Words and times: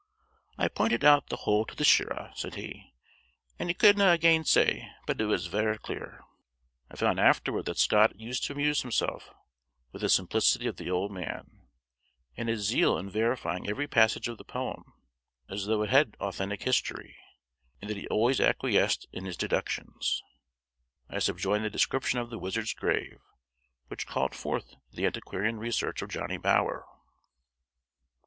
"I 0.57 0.67
pointed 0.67 1.03
out 1.05 1.27
the 1.27 1.35
whole 1.45 1.63
to 1.63 1.75
the 1.75 1.83
shirra," 1.83 2.33
said 2.35 2.55
he, 2.55 2.91
"and 3.59 3.69
he 3.69 3.75
could 3.75 3.99
na' 3.99 4.17
gainsay 4.17 4.91
but 5.05 5.21
it 5.21 5.25
was 5.25 5.45
varra 5.45 5.77
clear." 5.77 6.23
I 6.89 6.95
found 6.95 7.19
afterward 7.19 7.65
that 7.67 7.77
Scott 7.77 8.19
used 8.19 8.43
to 8.45 8.53
amuse 8.53 8.81
himself 8.81 9.29
with 9.91 10.01
the 10.01 10.09
simplicity 10.09 10.65
of 10.65 10.77
the 10.77 10.89
old 10.89 11.11
man, 11.11 11.67
and 12.35 12.49
his 12.49 12.61
zeal 12.63 12.97
in 12.97 13.11
verifying 13.11 13.69
every 13.69 13.87
passage 13.87 14.27
of 14.27 14.39
the 14.39 14.43
poem, 14.43 14.91
as 15.47 15.67
though 15.67 15.83
it 15.83 15.91
had 15.91 16.17
authentic 16.19 16.63
history, 16.63 17.15
and 17.79 17.87
that 17.87 17.97
he 17.97 18.07
always 18.07 18.41
acquiesced 18.41 19.05
in 19.11 19.25
his 19.25 19.37
deductions. 19.37 20.23
I 21.11 21.19
subjoin 21.19 21.61
the 21.61 21.69
description 21.69 22.17
of 22.17 22.31
the 22.31 22.39
wizard's 22.39 22.73
grave, 22.73 23.19
which 23.87 24.07
called 24.07 24.33
forth 24.33 24.73
the 24.91 25.05
antiquarian 25.05 25.59
research 25.59 26.01
of 26.01 26.09
Johnny 26.09 26.37
Bower. 26.37 26.87